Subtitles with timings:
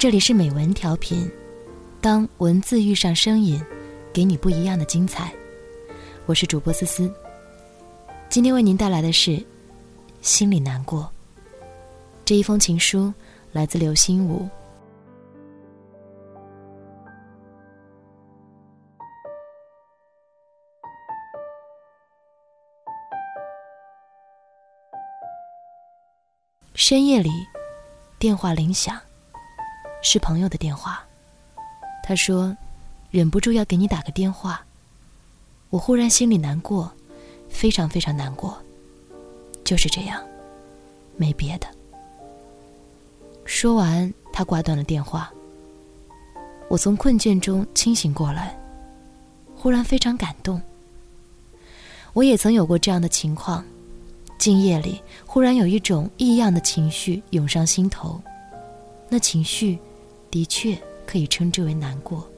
[0.00, 1.30] 这里是美文调频，
[2.00, 3.62] 当文字遇上声音，
[4.14, 5.30] 给你不一样的精彩。
[6.24, 7.12] 我是主播思思，
[8.30, 9.32] 今天为您带来的是
[10.22, 11.02] 《心里难过》
[12.24, 13.12] 这一封情书，
[13.52, 14.48] 来自刘心武。
[26.72, 27.30] 深夜里，
[28.18, 28.98] 电话铃响。
[30.02, 31.04] 是朋友的电话，
[32.02, 32.56] 他说
[33.10, 34.64] ：“忍不住要给你打个电话。”
[35.70, 36.90] 我忽然心里难过，
[37.48, 38.58] 非常非常难过。
[39.62, 40.20] 就是这样，
[41.16, 41.66] 没别的。
[43.44, 45.30] 说完，他挂断了电话。
[46.68, 48.58] 我从困倦中清醒过来，
[49.54, 50.60] 忽然非常感动。
[52.14, 53.64] 我也曾有过这样的情况，
[54.38, 58.20] 静夜里忽然有一种异样的情绪涌上心头，
[59.08, 59.78] 那情绪。
[60.30, 62.28] 的确可以称之为难过，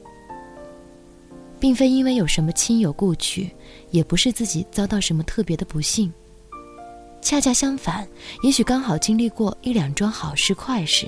[1.59, 3.51] 并非因为有什么亲友故去，
[3.91, 6.11] 也不是自己遭到什么特别的不幸。
[7.21, 8.07] 恰恰相反，
[8.41, 11.07] 也许刚好经历过一两桩好事快事，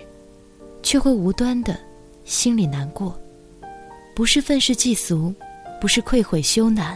[0.84, 1.78] 却会无端的
[2.24, 3.20] 心里难过。
[4.16, 5.34] 不是愤世嫉俗，
[5.82, 6.96] 不是愧悔羞赧，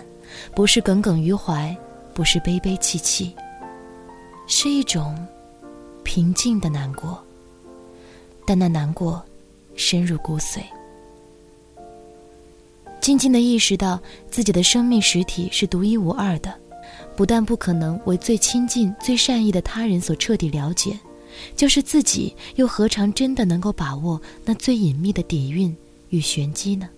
[0.55, 1.75] 不是耿耿于怀，
[2.13, 3.35] 不是悲悲戚戚，
[4.47, 5.17] 是一种
[6.03, 7.21] 平静的难过。
[8.45, 9.21] 但那难过。
[9.79, 10.59] 深入骨髓，
[12.99, 13.97] 静静的意识到
[14.29, 16.53] 自己的生命实体是独一无二的，
[17.15, 20.99] 不但不可能为最亲近、最善意的他人所彻底了解，
[21.55, 25.73] 就是自己又何尝真的能够把握那最隐秘的底蕴
[26.09, 26.89] 与玄机呢？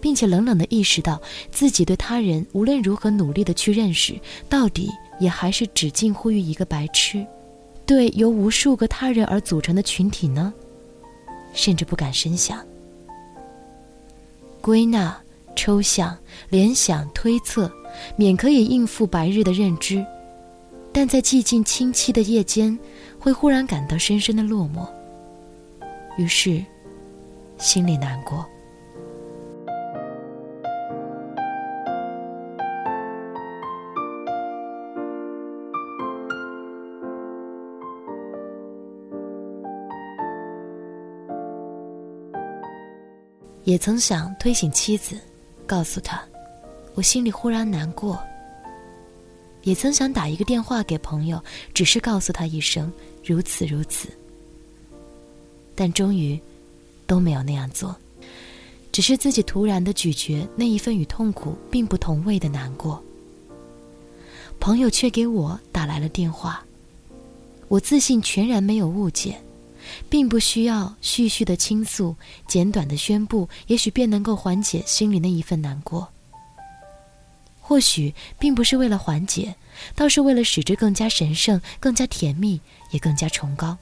[0.00, 1.20] 并且冷冷的意识到
[1.52, 4.88] 自己对他人无论如何努力的去认识，到底
[5.20, 7.26] 也还是只近乎于一个白痴，
[7.84, 10.54] 对由无数个他人而组成的群体呢？
[11.52, 12.58] 甚至不敢深想，
[14.60, 15.16] 归纳、
[15.56, 16.16] 抽象、
[16.48, 17.70] 联想、推测，
[18.16, 20.04] 免可以应付白日的认知，
[20.92, 22.78] 但在寂静清凄的夜间，
[23.18, 24.86] 会忽然感到深深的落寞，
[26.16, 26.64] 于是，
[27.58, 28.46] 心里难过。
[43.70, 45.16] 也曾想推醒妻子，
[45.64, 46.20] 告诉她，
[46.96, 48.18] 我心里忽然难过。
[49.62, 51.40] 也曾想打一个电话给朋友，
[51.72, 52.92] 只是告诉他一声
[53.24, 54.08] 如此如此。
[55.76, 56.36] 但终于
[57.06, 57.94] 都没有那样做，
[58.90, 63.00] 只是自己突然的咀嚼那一份与痛苦并不同味的难过。
[64.58, 66.64] 朋友却给我打来了电话，
[67.68, 69.40] 我自信全然没有误解。
[70.08, 76.08] 并不需要絮絮的倾诉，简短的宣布，也许便能够缓解心里那一份难过。
[77.60, 79.54] 或许并不是为了缓解，
[79.94, 83.78] 倒是为了使之更加神圣、更加甜蜜，也更加崇高。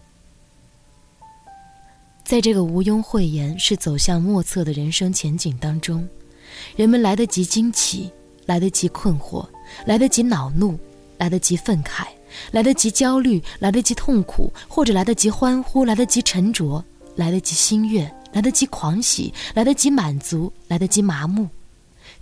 [2.23, 6.07] 在这个毋庸讳言是走向莫测的人生前景当中，
[6.77, 8.13] 人们来得及惊奇，
[8.45, 9.49] 来得及困惑，
[9.87, 10.79] 来得及恼怒，
[11.17, 12.07] 来得及愤慨。
[12.51, 16.85] 来得及焦虑，来得及痛苦，或者来得及欢呼，来得及沉着，
[17.17, 21.49] 来得及心悦，来得及狂喜，来得及满足，来得及麻木，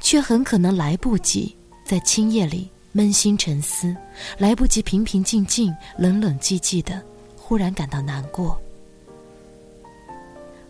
[0.01, 3.95] 却很可能来不及在青夜里扪心沉思，
[4.39, 7.03] 来不及平平静静、冷冷寂寂的，
[7.37, 8.61] 忽然感到难过。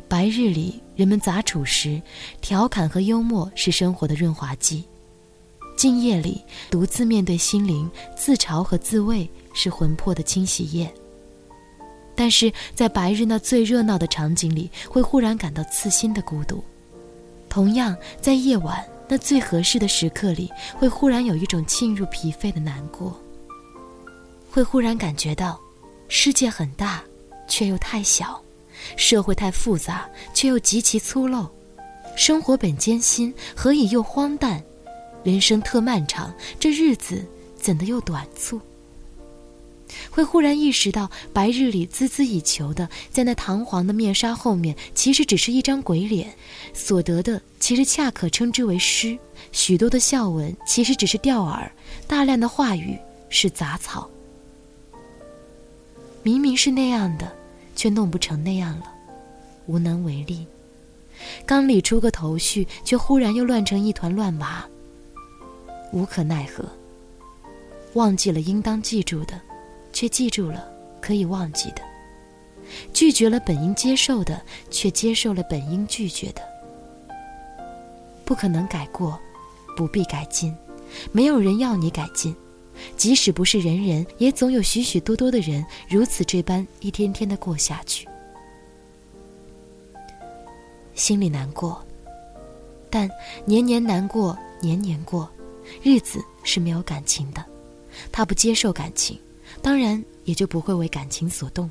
[0.09, 2.01] 白日里人们杂处时，
[2.41, 4.85] 调侃和幽默是生活的润滑剂。
[5.77, 10.93] 静夜里，独自面对心灵，自嘲和自慰是魂魄的清洗液。
[12.15, 16.57] 但是在白日那最热闹的场景里，会忽然感到刺心的孤独；
[17.49, 23.15] 同样，在夜晚那最合适的时刻里，会忽然有一种沁入脾肺的难过。
[24.51, 25.61] 会忽然感觉到，
[26.09, 27.05] 世界很大，
[27.47, 28.41] 却又太小；
[28.97, 31.47] 社会太复杂，却又极其粗陋；
[32.17, 34.65] 生活本艰辛，何以又荒诞？
[35.27, 37.27] 人生特漫长，这日子
[37.61, 38.61] 怎的又短促？
[40.09, 46.29] 会忽然意识到，白日里孜孜以求的，在那堂皇的面纱后面，其实只是一张鬼脸；
[46.73, 49.19] 所得的，其实恰可称之为诗。
[49.51, 51.69] 许多的笑文，其实只是钓饵；
[52.07, 52.97] 大量的话语，
[53.29, 54.09] 是杂草。
[56.23, 57.33] 明明是那样的，
[57.75, 58.85] 却弄不成那样了，
[59.67, 60.47] 无能为力。
[61.45, 64.65] 刚理出个头绪，却忽然又乱成一团乱麻。
[65.97, 66.63] 无可奈何，
[67.95, 69.41] 忘记了应当记住的，
[69.95, 70.69] 却记住了
[71.01, 71.81] 可以忘记的；
[72.93, 74.39] 拒绝了本应接受的，
[74.71, 76.43] 却接受了本应拒绝的。
[78.27, 79.19] 不可能改过，
[79.75, 80.55] 不必改进，
[81.13, 82.37] 没有人要你改进。
[82.95, 88.07] 即使不是人人，也总有许许多多的人如此这般一天天的过下去。
[90.95, 91.83] 心里难过，
[92.91, 93.09] 但
[93.47, 95.27] 年年难过，年年过，
[95.83, 97.45] 日子是没有感情的。
[98.13, 99.19] 他不接受感情，
[99.63, 101.71] 当然也就不会为感情所动。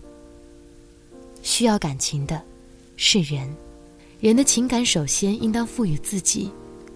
[1.44, 2.42] 需要感情的，
[2.98, 3.54] 是人。
[4.20, 6.50] 人的情感首先应当赋予自己，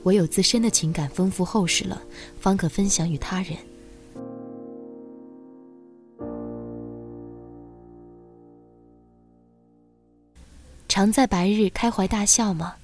[0.03, 2.01] 唯有自身的情感丰富厚实了，
[2.39, 3.57] 方可分享与他人。
[10.87, 12.75] 常在白日开怀大笑吗？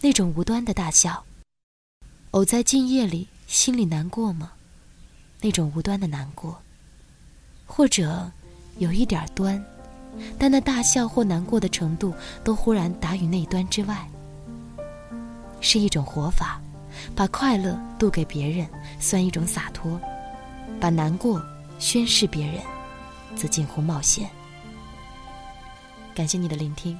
[0.00, 1.22] 那种无端的大笑。
[2.32, 4.52] 偶在静夜里心里难过吗？
[5.40, 6.56] 那种无端的难过。
[7.66, 8.30] 或者
[8.78, 9.64] 有一点端，
[10.38, 14.06] 但那大笑或难过的程度都忽然达于那一端之外。
[15.60, 16.60] 是一种活法，
[17.14, 18.68] 把快乐渡给别人，
[18.98, 19.98] 算一种洒脱；
[20.80, 21.42] 把难过
[21.78, 22.62] 宣示别人，
[23.36, 24.28] 则近乎冒险。
[26.14, 26.98] 感谢你的聆听。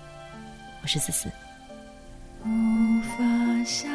[0.83, 1.31] 我是思思。
[2.45, 3.91] 无法相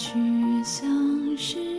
[0.00, 1.69] 去相识。